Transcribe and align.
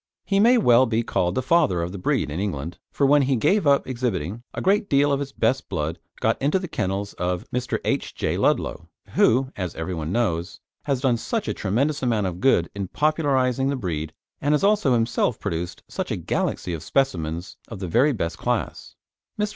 He 0.25 0.39
may 0.39 0.57
well 0.57 0.87
be 0.87 1.03
called 1.03 1.35
the 1.35 1.43
Father 1.43 1.79
of 1.83 1.91
the 1.91 1.99
breed 1.99 2.31
in 2.31 2.39
England, 2.39 2.79
for 2.91 3.05
when 3.05 3.21
he 3.21 3.35
gave 3.35 3.67
up 3.67 3.85
exhibiting, 3.85 4.41
a 4.51 4.59
great 4.59 4.89
deal 4.89 5.11
of 5.11 5.19
his 5.19 5.31
best 5.31 5.69
blood 5.69 5.99
got 6.21 6.41
into 6.41 6.57
the 6.57 6.67
kennels 6.67 7.13
of 7.19 7.47
Mr. 7.51 7.77
H. 7.85 8.15
J. 8.15 8.35
Ludlow, 8.35 8.89
who, 9.09 9.51
as 9.55 9.75
everyone 9.75 10.11
knows, 10.11 10.59
has 10.85 11.01
done 11.01 11.17
such 11.17 11.47
a 11.47 11.53
tremendous 11.53 12.01
amount 12.01 12.25
of 12.25 12.39
good 12.41 12.67
in 12.73 12.87
popularising 12.87 13.69
the 13.69 13.75
breed 13.75 14.11
and 14.41 14.55
has 14.55 14.63
also 14.63 14.93
himself 14.95 15.39
produced 15.39 15.83
such 15.87 16.09
a 16.09 16.15
galaxy 16.17 16.73
of 16.73 16.81
specimens 16.81 17.57
of 17.67 17.77
the 17.77 17.87
very 17.87 18.11
best 18.11 18.39
class. 18.39 18.95
Mr. 19.39 19.49